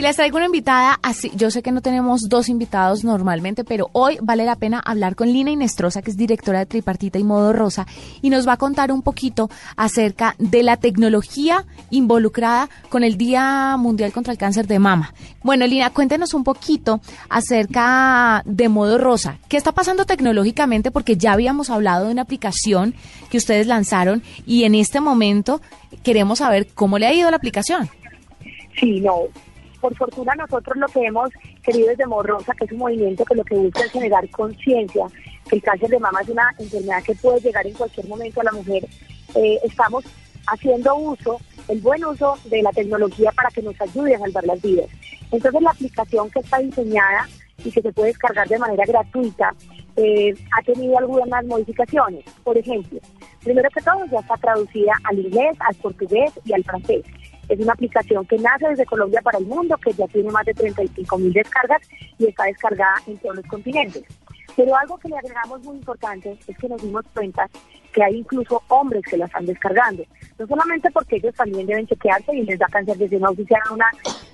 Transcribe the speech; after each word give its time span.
Y 0.00 0.02
les 0.02 0.16
traigo 0.16 0.38
una 0.38 0.46
invitada, 0.46 0.98
así, 1.02 1.30
yo 1.34 1.50
sé 1.50 1.62
que 1.62 1.72
no 1.72 1.82
tenemos 1.82 2.22
dos 2.30 2.48
invitados 2.48 3.04
normalmente, 3.04 3.64
pero 3.64 3.90
hoy 3.92 4.16
vale 4.22 4.46
la 4.46 4.56
pena 4.56 4.80
hablar 4.82 5.14
con 5.14 5.30
Lina 5.30 5.50
Inestrosa, 5.50 6.00
que 6.00 6.10
es 6.10 6.16
directora 6.16 6.60
de 6.60 6.64
Tripartita 6.64 7.18
y 7.18 7.22
Modo 7.22 7.52
Rosa, 7.52 7.86
y 8.22 8.30
nos 8.30 8.48
va 8.48 8.54
a 8.54 8.56
contar 8.56 8.92
un 8.92 9.02
poquito 9.02 9.50
acerca 9.76 10.36
de 10.38 10.62
la 10.62 10.78
tecnología 10.78 11.66
involucrada 11.90 12.70
con 12.88 13.04
el 13.04 13.18
Día 13.18 13.76
Mundial 13.76 14.10
contra 14.10 14.32
el 14.32 14.38
Cáncer 14.38 14.66
de 14.66 14.78
Mama. 14.78 15.12
Bueno, 15.42 15.66
Lina, 15.66 15.90
cuéntenos 15.90 16.32
un 16.32 16.44
poquito 16.44 17.02
acerca 17.28 18.42
de 18.46 18.70
Modo 18.70 18.96
Rosa. 18.96 19.36
¿Qué 19.50 19.58
está 19.58 19.72
pasando 19.72 20.06
tecnológicamente? 20.06 20.90
Porque 20.90 21.18
ya 21.18 21.32
habíamos 21.32 21.68
hablado 21.68 22.06
de 22.06 22.12
una 22.12 22.22
aplicación 22.22 22.94
que 23.28 23.36
ustedes 23.36 23.66
lanzaron 23.66 24.22
y 24.46 24.64
en 24.64 24.76
este 24.76 25.02
momento 25.02 25.60
queremos 26.02 26.38
saber 26.38 26.68
cómo 26.72 26.98
le 26.98 27.06
ha 27.06 27.12
ido 27.12 27.30
la 27.30 27.36
aplicación. 27.36 27.90
Sí, 28.80 29.00
no, 29.00 29.24
por 29.80 29.96
fortuna 29.96 30.34
nosotros 30.34 30.76
lo 30.76 30.86
que 30.88 31.06
hemos 31.06 31.30
querido 31.62 31.88
desde 31.88 32.06
Morrosa, 32.06 32.54
que 32.54 32.64
es 32.64 32.72
un 32.72 32.78
movimiento 32.78 33.24
que 33.24 33.34
lo 33.34 33.44
que 33.44 33.56
busca 33.56 33.80
es 33.80 33.92
generar 33.92 34.28
conciencia, 34.30 35.06
que 35.48 35.56
el 35.56 35.62
cáncer 35.62 35.88
de 35.88 35.98
mama 35.98 36.20
es 36.22 36.28
una 36.28 36.54
enfermedad 36.58 37.02
que 37.02 37.14
puede 37.14 37.40
llegar 37.40 37.66
en 37.66 37.74
cualquier 37.74 38.06
momento 38.06 38.40
a 38.40 38.44
la 38.44 38.52
mujer, 38.52 38.86
eh, 39.34 39.58
estamos 39.64 40.04
haciendo 40.46 40.94
uso, 40.96 41.40
el 41.68 41.80
buen 41.80 42.04
uso 42.04 42.36
de 42.46 42.62
la 42.62 42.70
tecnología 42.70 43.30
para 43.32 43.50
que 43.50 43.62
nos 43.62 43.80
ayude 43.80 44.14
a 44.14 44.18
salvar 44.18 44.44
las 44.44 44.60
vidas. 44.60 44.86
Entonces 45.30 45.62
la 45.62 45.70
aplicación 45.70 46.30
que 46.30 46.40
está 46.40 46.58
diseñada 46.58 47.28
y 47.64 47.70
que 47.70 47.82
se 47.82 47.92
puede 47.92 48.08
descargar 48.08 48.48
de 48.48 48.58
manera 48.58 48.84
gratuita 48.86 49.54
eh, 49.96 50.34
ha 50.56 50.62
tenido 50.62 50.98
algunas 50.98 51.44
modificaciones. 51.44 52.24
Por 52.42 52.56
ejemplo, 52.56 52.98
primero 53.42 53.68
que 53.70 53.82
todo 53.82 54.04
ya 54.10 54.18
está 54.18 54.36
traducida 54.36 54.92
al 55.04 55.18
inglés, 55.18 55.56
al 55.60 55.74
portugués 55.76 56.32
y 56.44 56.52
al 56.52 56.64
francés. 56.64 57.04
Es 57.50 57.58
una 57.58 57.72
aplicación 57.72 58.24
que 58.26 58.38
nace 58.38 58.68
desde 58.68 58.86
Colombia 58.86 59.20
para 59.22 59.38
el 59.38 59.44
mundo, 59.44 59.76
que 59.78 59.92
ya 59.92 60.06
tiene 60.06 60.30
más 60.30 60.46
de 60.46 60.54
35 60.54 61.18
mil 61.18 61.32
descargas 61.32 61.82
y 62.16 62.26
está 62.26 62.44
descargada 62.44 62.94
en 63.08 63.18
todos 63.18 63.36
los 63.36 63.46
continentes. 63.46 64.04
Pero 64.56 64.76
algo 64.76 64.96
que 64.98 65.08
le 65.08 65.18
agregamos 65.18 65.62
muy 65.64 65.76
importante 65.76 66.38
es 66.46 66.56
que 66.56 66.68
nos 66.68 66.80
dimos 66.80 67.04
cuenta 67.12 67.48
que 67.92 68.02
hay 68.04 68.18
incluso 68.18 68.62
hombres 68.68 69.02
que 69.08 69.16
la 69.16 69.26
están 69.26 69.46
descargando. 69.46 70.04
No 70.38 70.46
solamente 70.46 70.90
porque 70.92 71.16
ellos 71.16 71.34
también 71.34 71.66
deben 71.66 71.86
chequearse 71.86 72.34
y 72.34 72.42
les 72.42 72.58
da 72.58 72.66
cáncer 72.66 72.96
de 72.96 73.08
seno 73.08 73.30
oficial 73.30 73.60
una 73.72 73.86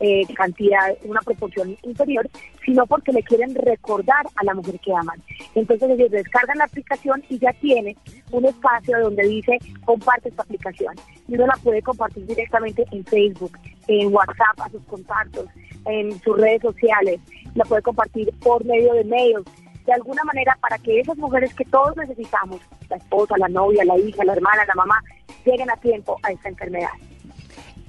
eh, 0.00 0.26
cantidad, 0.34 0.92
una 1.04 1.20
proporción 1.20 1.76
inferior, 1.82 2.28
sino 2.64 2.86
porque 2.86 3.12
le 3.12 3.22
quieren 3.22 3.54
recordar 3.54 4.26
a 4.34 4.44
la 4.44 4.54
mujer 4.54 4.78
que 4.80 4.92
aman. 4.92 5.22
Entonces 5.54 5.90
ellos 5.90 6.10
descargan 6.10 6.58
la 6.58 6.64
aplicación 6.64 7.22
y 7.28 7.38
ya 7.38 7.52
tiene 7.54 7.96
un 8.32 8.44
espacio 8.44 8.98
donde 9.00 9.22
dice 9.26 9.58
comparte 9.84 10.28
esta 10.28 10.42
aplicación. 10.42 10.94
Y 11.28 11.34
uno 11.34 11.46
la 11.46 11.56
puede 11.62 11.82
compartir 11.82 12.26
directamente 12.26 12.84
en 12.90 13.04
Facebook, 13.04 13.56
en 13.86 14.12
WhatsApp 14.12 14.60
a 14.60 14.68
sus 14.70 14.82
contactos, 14.84 15.46
en 15.86 16.18
sus 16.20 16.36
redes 16.36 16.62
sociales, 16.62 17.20
la 17.54 17.64
puede 17.64 17.82
compartir 17.82 18.32
por 18.40 18.64
medio 18.64 18.92
de 18.94 19.04
mails 19.04 19.44
de 19.86 19.92
alguna 19.92 20.24
manera 20.24 20.56
para 20.60 20.78
que 20.78 21.00
esas 21.00 21.16
mujeres 21.18 21.54
que 21.54 21.64
todos 21.66 21.96
necesitamos, 21.96 22.60
la 22.88 22.96
esposa, 22.96 23.36
la 23.38 23.48
novia, 23.48 23.84
la 23.84 23.98
hija, 23.98 24.24
la 24.24 24.32
hermana, 24.32 24.64
la 24.66 24.74
mamá, 24.74 25.02
lleguen 25.44 25.70
a 25.70 25.76
tiempo 25.76 26.18
a 26.22 26.32
esta 26.32 26.48
enfermedad. 26.48 26.88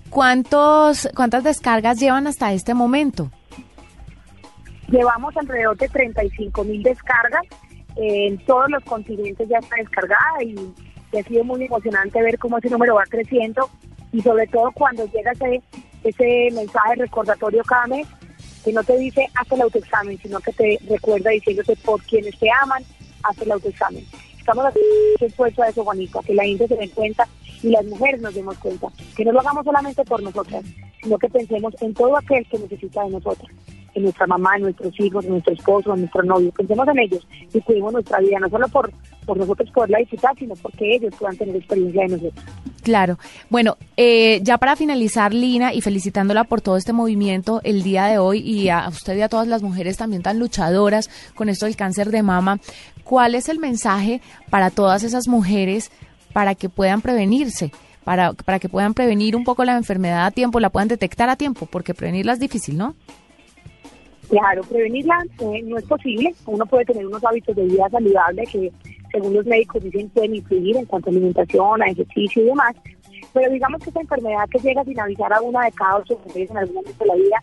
¿Cuántos, 0.09 1.09
¿Cuántas 1.15 1.43
descargas 1.43 1.99
llevan 1.99 2.27
hasta 2.27 2.53
este 2.53 2.73
momento? 2.73 3.31
Llevamos 4.89 5.35
alrededor 5.37 5.77
de 5.77 5.87
35 5.87 6.63
mil 6.63 6.83
descargas. 6.83 7.43
En 7.95 8.37
todos 8.45 8.69
los 8.69 8.83
continentes 8.83 9.47
ya 9.47 9.57
está 9.59 9.75
descargada 9.77 10.43
y, 10.43 10.55
ha 11.17 11.23
sido 11.23 11.45
muy 11.45 11.63
emocionante 11.63 12.21
ver 12.21 12.37
cómo 12.37 12.57
ese 12.57 12.69
número 12.69 12.95
va 12.95 13.05
creciendo 13.05 13.69
y 14.11 14.21
sobre 14.21 14.47
todo 14.47 14.69
cuando 14.73 15.05
llega 15.05 15.31
ese, 15.31 15.61
ese 16.03 16.49
mensaje 16.53 16.95
recordatorio 16.95 17.63
cada 17.63 17.87
mes 17.87 18.05
que 18.65 18.73
no 18.73 18.83
te 18.83 18.97
dice 18.97 19.25
haz 19.35 19.49
el 19.49 19.61
autoexamen, 19.61 20.17
sino 20.17 20.41
que 20.41 20.51
te 20.51 20.77
recuerda 20.89 21.29
diciéndote 21.29 21.77
por 21.77 22.01
quienes 22.01 22.37
te 22.37 22.49
aman, 22.63 22.83
haz 23.23 23.41
el 23.41 23.51
autoexamen. 23.51 24.05
Estamos 24.37 24.65
esfuerzo 25.21 25.63
a 25.63 25.69
eso, 25.69 25.83
Juanita, 25.83 26.19
que 26.25 26.33
la 26.33 26.43
gente 26.43 26.67
se 26.67 26.75
dé 26.75 26.89
cuenta 26.89 27.27
y 27.63 27.69
las 27.69 27.85
mujeres 27.85 28.21
nos 28.21 28.35
demos 28.35 28.57
cuenta, 28.57 28.87
que 29.15 29.23
no 29.23 29.31
lo 29.31 29.39
hagamos 29.39 29.65
solamente 29.65 30.03
por 30.03 30.21
nosotras, 30.21 30.63
sino 31.01 31.17
que 31.17 31.29
pensemos 31.29 31.73
en 31.81 31.93
todo 31.93 32.17
aquel 32.17 32.45
que 32.47 32.59
necesita 32.59 33.03
de 33.05 33.11
nosotras, 33.11 33.51
en 33.95 34.03
nuestra 34.03 34.27
mamá, 34.27 34.51
en 34.57 34.63
nuestros 34.63 34.99
hijos, 34.99 35.25
en 35.25 35.31
nuestro 35.31 35.53
esposo, 35.53 35.93
en 35.93 36.01
nuestro 36.01 36.21
novio, 36.23 36.51
pensemos 36.51 36.87
en 36.87 36.99
ellos 36.99 37.27
y 37.53 37.61
cuidemos 37.61 37.93
nuestra 37.93 38.19
vida, 38.19 38.37
no 38.39 38.49
solo 38.49 38.67
por, 38.67 38.91
por 39.25 39.37
nosotros 39.37 39.71
poderla 39.71 39.99
disfrutar, 39.99 40.37
sino 40.37 40.53
porque 40.55 40.95
ellos 40.95 41.13
puedan 41.17 41.37
tener 41.37 41.55
experiencia 41.55 42.03
de 42.03 42.07
nosotros. 42.09 42.45
Claro. 42.83 43.17
Bueno, 43.49 43.77
eh, 43.97 44.41
ya 44.43 44.57
para 44.57 44.75
finalizar, 44.75 45.33
Lina, 45.33 45.73
y 45.73 45.81
felicitándola 45.81 46.43
por 46.43 46.61
todo 46.61 46.77
este 46.77 46.93
movimiento 46.93 47.61
el 47.63 47.81
día 47.81 48.05
de 48.05 48.19
hoy 48.19 48.39
y 48.39 48.69
a 48.69 48.87
usted 48.89 49.15
y 49.17 49.21
a 49.21 49.29
todas 49.29 49.47
las 49.47 49.63
mujeres 49.63 49.97
también 49.97 50.21
tan 50.21 50.37
luchadoras 50.37 51.09
con 51.33 51.49
esto 51.49 51.65
del 51.65 51.77
cáncer 51.77 52.11
de 52.11 52.21
mama, 52.21 52.59
¿cuál 53.03 53.33
es 53.33 53.49
el 53.49 53.59
mensaje 53.59 54.21
para 54.49 54.69
todas 54.69 55.03
esas 55.03 55.27
mujeres 55.27 55.89
para 56.33 56.53
que 56.53 56.69
puedan 56.69 57.01
prevenirse? 57.01 57.71
Para, 58.03 58.33
para 58.33 58.59
que 58.59 58.69
puedan 58.69 58.93
prevenir 58.93 59.35
un 59.35 59.43
poco 59.43 59.65
la 59.65 59.77
enfermedad 59.77 60.27
a 60.27 60.31
tiempo, 60.31 60.59
la 60.59 60.69
puedan 60.69 60.87
detectar 60.87 61.27
a 61.27 61.37
tiempo, 61.37 61.65
porque 61.65 61.95
prevenirla 61.95 62.33
es 62.33 62.39
difícil, 62.39 62.77
¿no? 62.77 62.93
Claro, 64.29 64.61
prevenirla 64.63 65.23
eh, 65.39 65.61
no 65.63 65.77
es 65.77 65.85
posible. 65.85 66.33
Uno 66.45 66.65
puede 66.65 66.85
tener 66.85 67.05
unos 67.05 67.23
hábitos 67.23 67.55
de 67.55 67.65
vida 67.65 67.89
saludable 67.89 68.43
que 68.51 68.71
según 69.11 69.33
los 69.33 69.45
médicos 69.45 69.83
dicen, 69.83 70.09
pueden 70.09 70.35
influir 70.35 70.75
en 70.77 70.85
cuanto 70.85 71.09
a 71.09 71.11
alimentación, 71.11 71.81
a 71.81 71.85
ejercicio 71.85 72.43
y 72.43 72.45
demás. 72.47 72.75
Pero 73.33 73.51
digamos 73.51 73.81
que 73.81 73.89
esta 73.89 74.01
enfermedad 74.01 74.49
que 74.49 74.59
llega 74.59 74.83
sin 74.83 74.99
avisar 74.99 75.31
a 75.31 75.41
una 75.41 75.65
de 75.65 75.71
cada 75.71 75.97
ocho 75.97 76.19
mujeres 76.25 76.49
en 76.51 76.57
algún 76.57 76.75
momento 76.75 77.03
de 77.03 77.05
la 77.05 77.15
vida, 77.15 77.41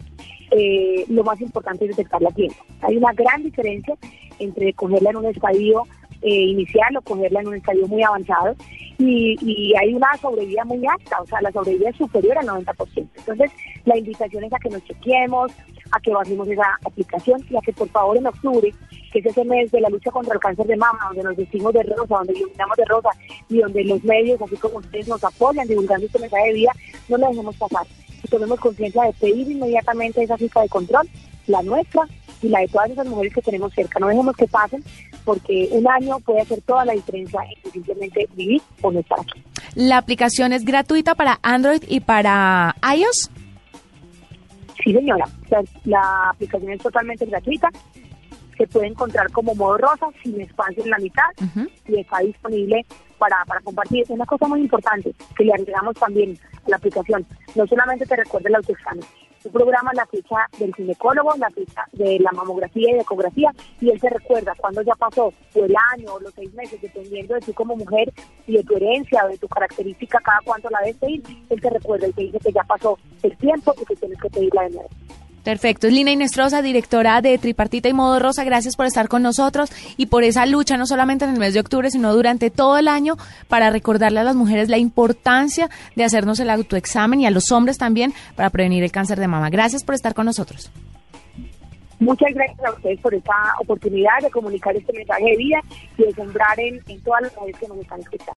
eh, 0.50 1.04
lo 1.08 1.24
más 1.24 1.40
importante 1.40 1.84
es 1.84 1.96
detectarla 1.96 2.28
a 2.28 2.34
tiempo. 2.34 2.56
Hay 2.82 2.96
una 2.96 3.12
gran 3.12 3.42
diferencia 3.42 3.94
entre 4.38 4.72
cogerla 4.74 5.10
en 5.10 5.16
un 5.16 5.26
estadio 5.26 5.84
eh, 6.20 6.30
inicial 6.30 6.96
o 6.96 7.02
cogerla 7.02 7.40
en 7.40 7.48
un 7.48 7.54
estadio 7.54 7.86
muy 7.86 8.02
avanzado 8.02 8.54
y, 8.98 9.36
y, 9.40 9.74
hay 9.74 9.94
una 9.94 10.16
sobrevida 10.18 10.64
muy 10.64 10.86
alta, 10.86 11.20
o 11.20 11.26
sea, 11.26 11.40
la 11.40 11.50
sobrevida 11.50 11.90
es 11.90 11.96
superior 11.96 12.38
al 12.38 12.46
90%. 12.46 13.08
Entonces, 13.16 13.50
la 13.84 13.96
invitación 13.96 14.44
es 14.44 14.52
a 14.52 14.58
que 14.58 14.68
nos 14.68 14.84
chequeemos, 14.84 15.50
a 15.92 16.00
que 16.00 16.12
bajemos 16.12 16.48
esa 16.48 16.78
aplicación 16.84 17.44
y 17.48 17.56
a 17.56 17.60
que 17.60 17.72
por 17.72 17.88
favor 17.88 18.16
en 18.16 18.26
octubre 18.26 18.72
que 19.12 19.18
es 19.18 19.26
ese 19.26 19.44
mes 19.44 19.70
de 19.70 19.80
la 19.80 19.90
lucha 19.90 20.10
contra 20.10 20.34
el 20.34 20.40
cáncer 20.40 20.66
de 20.66 20.76
mama, 20.76 20.98
donde 21.08 21.22
nos 21.22 21.36
vestimos 21.36 21.72
de 21.74 21.82
rosa, 21.82 22.16
donde 22.16 22.32
iluminamos 22.32 22.76
de 22.76 22.84
rosa 22.86 23.10
y 23.48 23.58
donde 23.58 23.84
los 23.84 24.02
medios, 24.04 24.40
así 24.40 24.56
como 24.56 24.78
ustedes, 24.78 25.06
nos 25.06 25.22
apoyan 25.22 25.68
divulgando 25.68 26.06
este 26.06 26.18
mensaje 26.18 26.46
de 26.48 26.54
vida, 26.54 26.72
no 27.08 27.18
lo 27.18 27.28
dejemos 27.28 27.56
pasar. 27.56 27.86
Y 28.24 28.28
tomemos 28.28 28.58
conciencia 28.58 29.02
de 29.04 29.12
pedir 29.12 29.50
inmediatamente 29.50 30.22
esa 30.22 30.38
cita 30.38 30.62
de 30.62 30.68
control, 30.68 31.06
la 31.46 31.62
nuestra 31.62 32.02
y 32.40 32.48
la 32.48 32.60
de 32.60 32.68
todas 32.68 32.90
esas 32.90 33.06
mujeres 33.06 33.34
que 33.34 33.42
tenemos 33.42 33.72
cerca. 33.74 34.00
No 34.00 34.08
dejemos 34.08 34.34
que 34.34 34.46
pasen, 34.46 34.82
porque 35.24 35.68
un 35.72 35.86
año 35.88 36.18
puede 36.20 36.40
hacer 36.40 36.62
toda 36.62 36.84
la 36.84 36.94
diferencia 36.94 37.40
en 37.64 37.72
simplemente 37.72 38.28
vivir 38.34 38.62
o 38.80 38.90
no 38.90 39.00
estar 39.00 39.20
aquí. 39.20 39.42
¿La 39.74 39.98
aplicación 39.98 40.52
es 40.52 40.64
gratuita 40.64 41.14
para 41.14 41.38
Android 41.42 41.82
y 41.86 42.00
para 42.00 42.76
iOS? 42.94 43.30
Sí, 44.82 44.92
señora. 44.92 45.24
la 45.84 46.30
aplicación 46.30 46.72
es 46.72 46.82
totalmente 46.82 47.26
gratuita 47.26 47.70
se 48.56 48.66
puede 48.66 48.88
encontrar 48.88 49.30
como 49.32 49.54
modo 49.54 49.78
rosa, 49.78 50.06
sin 50.22 50.40
espacio 50.40 50.84
en 50.84 50.90
la 50.90 50.98
mitad, 50.98 51.24
y 51.88 52.00
está 52.00 52.18
disponible 52.18 52.84
para, 53.18 53.44
para 53.44 53.60
compartir. 53.60 54.04
Una 54.08 54.26
cosa 54.26 54.46
muy 54.46 54.60
importante 54.60 55.14
que 55.36 55.44
le 55.44 55.52
agregamos 55.52 55.96
también 55.96 56.38
a 56.66 56.70
la 56.70 56.76
aplicación, 56.76 57.26
no 57.54 57.66
solamente 57.66 58.06
te 58.06 58.16
recuerda 58.16 58.48
el 58.48 58.56
autoexamen, 58.56 59.04
tú 59.42 59.50
programas 59.50 59.94
la 59.94 60.06
fecha 60.06 60.48
del 60.58 60.74
ginecólogo, 60.74 61.34
la 61.36 61.50
fecha 61.50 61.84
de 61.92 62.18
la 62.20 62.32
mamografía 62.32 62.96
y 62.96 63.00
ecografía, 63.00 63.52
y 63.80 63.90
él 63.90 64.00
te 64.00 64.10
recuerda 64.10 64.54
cuándo 64.56 64.82
ya 64.82 64.94
pasó, 64.94 65.32
o 65.54 65.64
el 65.64 65.74
año, 65.92 66.14
o 66.14 66.20
los 66.20 66.32
seis 66.34 66.52
meses, 66.54 66.80
dependiendo 66.80 67.34
de 67.34 67.40
ti 67.40 67.52
como 67.52 67.76
mujer 67.76 68.12
y 68.46 68.56
de 68.56 68.64
tu 68.64 68.76
herencia 68.76 69.24
o 69.24 69.28
de 69.28 69.38
tu 69.38 69.48
característica, 69.48 70.20
cada 70.20 70.38
cuánto 70.44 70.70
la 70.70 70.80
debes 70.80 70.96
pedir, 70.96 71.22
él 71.50 71.60
te 71.60 71.70
recuerda 71.70 72.06
y 72.06 72.12
te 72.12 72.22
dice 72.22 72.38
que 72.38 72.52
ya 72.52 72.62
pasó 72.64 72.98
el 73.22 73.36
tiempo 73.36 73.74
y 73.80 73.84
que 73.84 73.96
tienes 73.96 74.20
que 74.20 74.30
pedirla 74.30 74.62
de 74.62 74.70
nuevo. 74.70 74.88
Perfecto. 75.42 75.88
Es 75.88 75.92
Lina 75.92 76.12
Inestrosa, 76.12 76.62
directora 76.62 77.20
de 77.20 77.36
Tripartita 77.38 77.88
y 77.88 77.92
Modo 77.92 78.18
Rosa. 78.18 78.44
Gracias 78.44 78.76
por 78.76 78.86
estar 78.86 79.08
con 79.08 79.22
nosotros 79.22 79.70
y 79.96 80.06
por 80.06 80.22
esa 80.22 80.46
lucha, 80.46 80.76
no 80.76 80.86
solamente 80.86 81.24
en 81.24 81.32
el 81.32 81.38
mes 81.38 81.54
de 81.54 81.60
octubre, 81.60 81.90
sino 81.90 82.14
durante 82.14 82.50
todo 82.50 82.78
el 82.78 82.86
año, 82.86 83.16
para 83.48 83.70
recordarle 83.70 84.20
a 84.20 84.24
las 84.24 84.36
mujeres 84.36 84.68
la 84.68 84.78
importancia 84.78 85.68
de 85.96 86.04
hacernos 86.04 86.38
el 86.38 86.50
autoexamen 86.50 87.20
y 87.20 87.26
a 87.26 87.30
los 87.30 87.50
hombres 87.50 87.78
también 87.78 88.14
para 88.36 88.50
prevenir 88.50 88.84
el 88.84 88.92
cáncer 88.92 89.18
de 89.18 89.28
mama. 89.28 89.50
Gracias 89.50 89.82
por 89.82 89.94
estar 89.94 90.14
con 90.14 90.26
nosotros. 90.26 90.70
Muchas 91.98 92.34
gracias 92.34 92.64
a 92.64 92.72
ustedes 92.72 93.00
por 93.00 93.14
esta 93.14 93.32
oportunidad 93.60 94.18
de 94.20 94.30
comunicar 94.30 94.76
este 94.76 94.92
mensaje 94.92 95.24
de 95.24 95.36
vida 95.36 95.60
y 95.96 96.02
de 96.02 96.12
sembrar 96.12 96.58
en, 96.58 96.80
en 96.88 97.00
todas 97.02 97.22
las 97.22 97.36
mujeres 97.36 97.60
que 97.60 97.68
nos 97.68 97.78
están 97.78 98.00
escuchando. 98.00 98.30